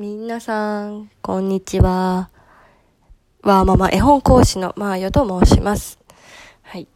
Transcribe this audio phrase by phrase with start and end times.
[0.00, 2.30] 皆さん、こんにちは。
[3.42, 5.98] わーママ絵本講師のマーヨと申します。
[6.62, 6.86] はい。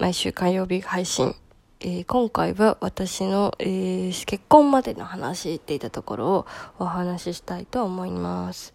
[0.00, 1.34] 毎週火曜日配信。
[1.80, 6.46] えー今回は私の、えー結婚までの話っていったところを
[6.78, 8.74] お話ししたいと思います。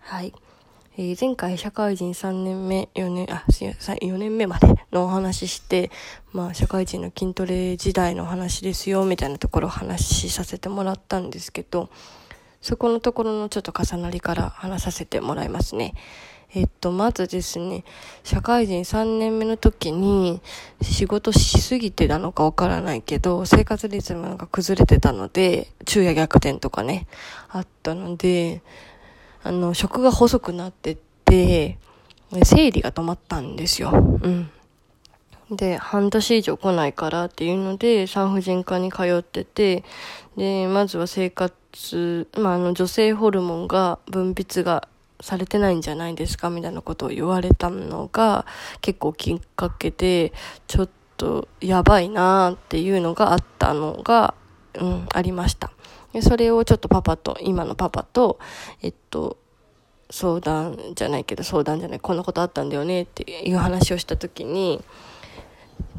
[0.00, 0.34] はい。
[0.98, 5.90] えー前回社会人3年目、4年、あ、すいません4年目までのお話しして、
[6.32, 11.88] まあ社会人の筋トレ時代の話ですよ、みたいなところをお話しさせてもらったんですけど、
[12.62, 15.94] そこのところのちょっと重なりから話させてもらいますね。
[16.54, 17.82] えっと、まずですね、
[18.24, 20.42] 社会人3年目の時に
[20.82, 27.06] 仕事しすぎてなのかわからないけど、生活リズムが崩れてたので、昼夜逆転とかね、
[27.48, 28.62] あったので、
[29.42, 31.78] あの、食が細くなってって、
[32.44, 33.90] 生理が止まったんですよ。
[33.92, 34.50] うん。
[35.50, 39.84] で、半年以上来ないからっていうので、産婦人科に通ってて、
[40.36, 41.54] で、まずは生活、
[42.38, 44.88] まあ、あの、女性ホルモンが分泌が
[45.20, 48.44] されてないんじゃないですかみたいなことを言われたのが
[48.80, 50.32] 結構きっかけで、
[50.66, 54.34] ちょっとやばいなっていうのがあったのが、
[54.74, 55.70] うん、ありました。
[56.12, 58.38] でそれをちょっとパパと、今のパパと、
[58.82, 59.38] えっと、
[60.10, 64.82] 相談じゃないけど相談じゃない、こんなことあったんだよねっていう話をした時に、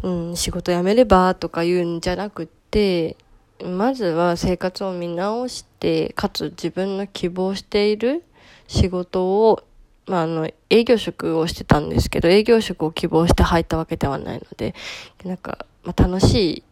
[0.03, 3.15] うん、仕事辞めればとか言うんじゃなくって、
[3.63, 8.23] まずは生活を見直して、かつ自分の希望している
[8.67, 9.63] 仕事を、
[10.05, 14.75] まあ、あの、営業職をしてたんですけど、営業職を希望して入ったわけではないので、
[15.23, 16.63] なんか、まあ、楽し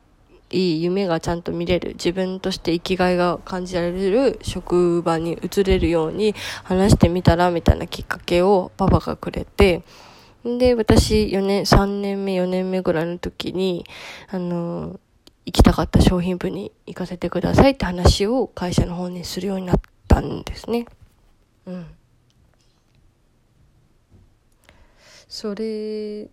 [0.49, 9.83] い、いい夢がちゃんと見れる、自分として生きがいが感じられる職場に移れるように話してみたら、みたいなきっかけをパパがくれて、
[10.43, 13.85] で、私、4年、3年目、4年目ぐらいの時に、
[14.29, 14.99] あの、
[15.45, 20.85] 行きたかった商品部に行かせてくださいって話を会社の方にするようになったんですね。
[21.65, 21.87] うん。
[25.27, 26.25] それ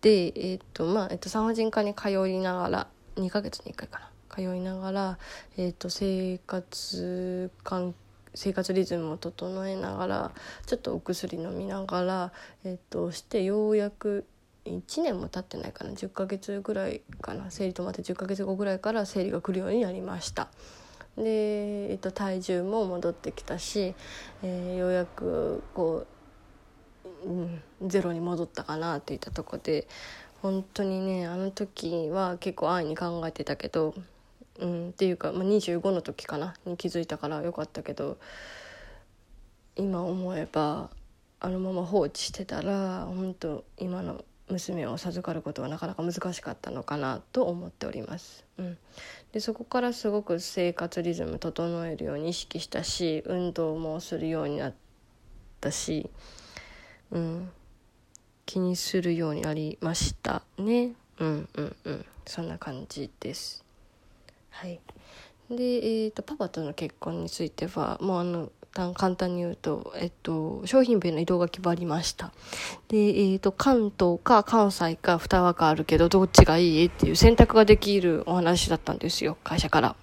[0.00, 2.86] で、えっ、と、まあ、えっ、と、産婦人科に通いながら、
[3.16, 4.10] 2ヶ月に1回かな。
[4.30, 5.18] 通いながら、
[5.56, 7.94] えっ、と、生活環
[8.34, 10.32] 生活リズムを整えながら
[10.66, 12.32] ちょっとお薬飲みながら、
[12.64, 14.26] えっとしてようやく
[14.64, 15.90] 1年も経ってないかな。
[15.90, 17.46] 10ヶ月ぐらいかな。
[17.50, 20.48] 生理止まって10ヶ月後ぐらいから生理が来るようになりました。
[21.16, 23.94] で、えっと、体重も戻ってきたし、
[24.42, 26.06] えーようやくこ
[27.24, 29.86] う、うん、ゼロに戻ったかなっていったとこで
[30.42, 33.94] 本当にねあの時は結構安易に考えてたけど
[34.60, 38.18] うん、っていうか、まあ、25の時かなに気づいたからよかったけど
[39.76, 40.90] 今思えば
[41.40, 48.44] あのまま放置してたら本当今の娘を授かることはなかなか難しかったのかなと思っております。
[48.58, 48.78] うん、
[49.32, 54.74] でそこからすごく生活リズム整えるように意識したし運動もするようになっ
[55.60, 56.10] たし、
[57.10, 57.50] うん、
[58.44, 60.92] 気にするようになりましたね。
[61.18, 63.64] うんうんうんそんな感じです。
[64.50, 64.80] はい、
[65.50, 72.32] で、えー、とパパとの結婚についてはもうあの簡単に言うと、えっと、商品名の移動が決まりました。
[72.88, 79.96] で、えー、と関東か関西か2枠あるけどどっちがいいっていう選択ができるお話だったんですよ会社から。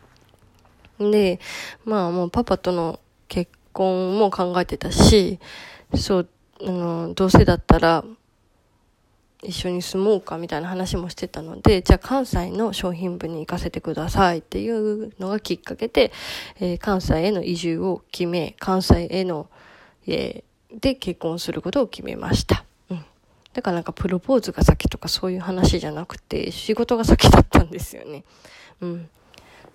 [1.00, 1.40] で
[1.84, 5.40] まあもうパパとの結婚も考えてたし
[5.96, 6.30] そう
[6.64, 8.06] あのどうせだったら
[9.44, 16.12] 一緒に住もうかみたいな話もしてたので、じゃあ関西の商品部に行かせてくださいっていうのがきっかけで、
[16.60, 19.50] えー関西への移住を決め、関西への、
[20.08, 22.64] えーで結婚することを決めました。
[22.90, 23.06] うん。
[23.54, 28.24] だからなんかプロポーズが先とかそういう話じゃなくて、仕事が先だったんですよね。
[28.80, 29.10] うん。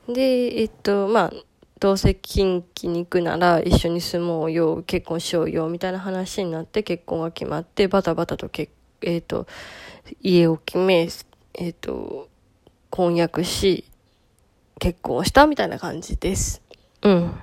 [0.09, 1.33] で、えっと、まあ、
[1.78, 9.46] どうせ近畿に行くなら一緒に住もうよ、結婚しようよ、みたいな話になって結婚が決まって、バタバタと結えっ、と、
[10.22, 11.08] 家を決め、
[11.54, 12.28] えっ、と、
[12.90, 13.84] 婚約し、
[14.78, 16.62] 結婚をしたみたいな感じです。
[17.03, 17.34] うん。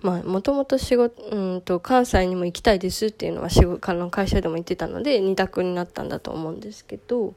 [0.00, 7.34] まあ、もともと仕事、うんと、関西にも行きたいですっていうのは仕事、あの会社でも言ってたので、二択になったんだと思うんですけど、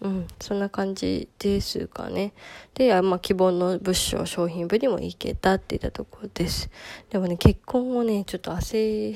[0.00, 2.32] うん、そんな感じですかね。
[2.74, 6.70] で、あまあ、希望の物証商品部にも行けたって言ったところです。
[7.10, 9.14] でもね、結婚をね、ちょっと焦、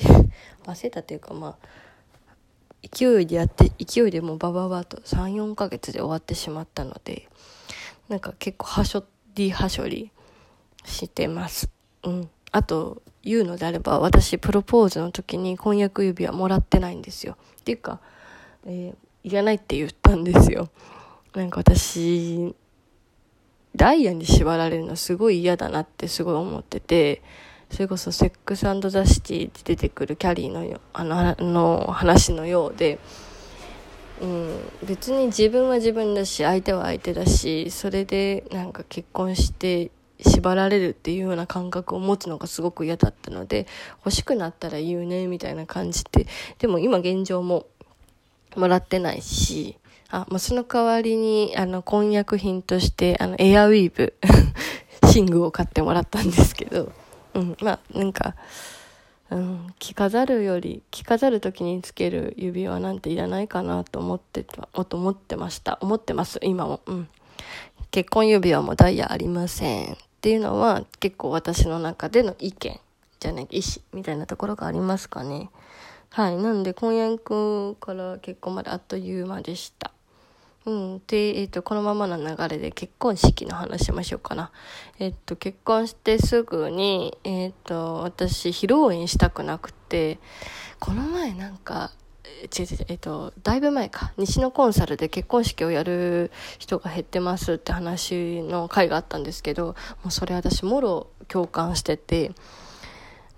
[0.64, 1.66] 焦ったというか、まあ、
[2.82, 7.28] 勢いでやって、勢いでもうバババと3、4ヶ月で終わってしまったので、
[8.08, 9.04] なんか結構はしょ
[9.34, 10.10] りはしょり
[10.84, 11.70] してます。
[12.04, 12.30] うん。
[12.52, 17.36] あと、言うのであれば、私、プロポーズの時に婚約指輪もらってないんですよ。
[17.60, 18.00] っていうか、
[18.66, 20.70] えーいらないって言ったんですよ。
[21.34, 22.54] なんか私、
[23.76, 27.22] ダイヤに縛られるのすごい嫌だなってすごい思ってて、
[27.70, 32.98] それこそセックスザ・シティで出てくるキャリーのよあのの話のようで、
[34.20, 39.90] うん、別に自分は自分だし相手は相手だしそれでなんか結婚して
[40.20, 43.66] 縛られるっていうような感覚を持つのがすごく嫌だったので
[44.04, 46.26] 欲しくなったら言うねみたいな感じで
[46.58, 47.66] でも今現状も
[48.56, 49.78] もらってないし
[50.10, 54.14] あ、まあ、その代わりにあの婚約品としてあのエアウィーブ
[55.14, 56.92] 寝具を買ってもらったんですけど
[57.34, 58.34] うん、まあなんか、
[59.30, 66.40] うん、着飾るより着飾る時につける指輪なんていらないかなと思ってたと思ってました思ってます。
[66.42, 67.08] 今も、うん、
[67.90, 69.92] 結婚指輪もダイヤありません。
[69.92, 72.80] っていうのは結構私の中での意見
[73.20, 75.50] じゃない意思みたいなところがありますかね。
[76.10, 76.36] はい。
[76.36, 79.89] なんで婚約から結婚まであっという間でした。
[80.66, 81.02] うん。
[81.06, 84.50] で、えっ、ー、と、このままの流れで結婚式の話しましょうかな。
[84.98, 90.18] えっ、ー、と、結婚してすぐに、えっ、ー、と、私、披露宴したくなくて、
[90.78, 91.90] この前なんか、
[92.56, 94.12] 違う違う、えっと、だいぶ前か。
[94.18, 99.74] 西のコンサルで結婚式をやる人が減ってますって話の回があったんですけど、も
[100.08, 102.32] うそれ私、もろ共感してて、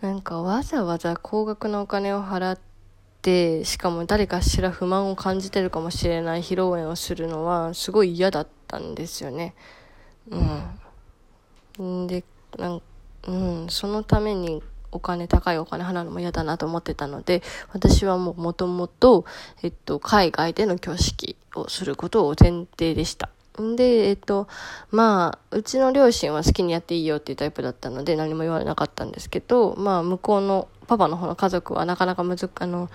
[0.00, 2.71] なんかわざわざ高額なお金を払って、
[3.22, 9.54] てしかも誰かしら不満を感じてるかもしれない披露宴をするのはすごい嫌だったんですよね。
[11.78, 12.06] うん。
[12.06, 12.24] で、
[12.58, 12.82] なん
[13.26, 17.42] うん、そのためにお金、高いお金払うのも嫌だなと思ってたので、
[17.72, 19.24] 私はもうもともと、
[19.62, 23.30] えっと、海外での挙式をすることを前提でした。
[23.76, 24.48] で、えっと、
[24.90, 32.90] まあ、うちの両親は好きにやっていいよっていうタイプだったので何も言われなかったんですけど、まあ、向こうのパパの方の家族はなかなかむずあの、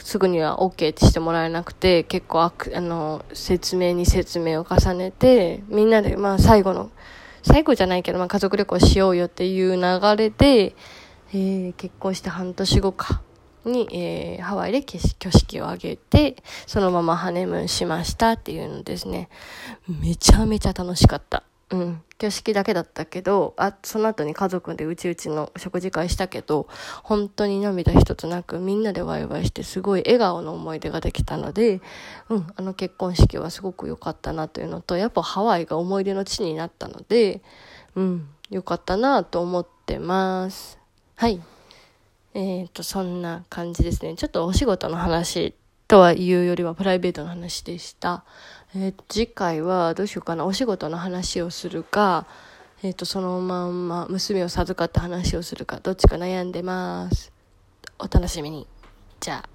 [0.00, 6.90] すぐには OK ってしてもらえなくて、結構ああの、説明に説明を重ねて、みんなで、まあ、最後の、
[7.42, 10.74] 最後じゃないけど、まあ、家族旅行しようよっていう流れで、
[11.32, 13.22] えー、結婚して半年後か。
[13.64, 15.00] に、えー、ハワイで挙
[15.30, 19.30] 式を挙げて、そのままハネムーンしましたっていうのですね。
[19.88, 21.44] めちゃめちゃ楽しかった。
[21.74, 22.02] うん。
[22.16, 26.68] 挙式だけだったけど、あ、その後に家族でうちうちの食事会したけど、
[27.02, 31.80] 本当に涙一つなくみんなでワイワイしてすごい笑顔の思い出ができたので、
[32.28, 37.42] うん、あの結婚式はすごく良かったなというのと、やっぱハワイが思い出の地になったので、
[37.96, 40.78] うん、良かったなと思ってます。
[41.16, 41.42] はい。
[42.34, 44.14] えっ、ー、と、そんな感じですね。
[44.14, 45.54] ちょっとお仕事の話
[45.94, 48.24] とはいうよりはプライベートの話でした。
[48.74, 50.44] えー、次回はどうしようかな。
[50.44, 52.26] お仕事の話をするか、
[52.82, 57.32] えっ、ー、と、そのまんま娘を授かった話をするか、どっちか悩んでます。
[58.00, 58.66] お楽しみに。
[59.20, 59.53] じゃあ。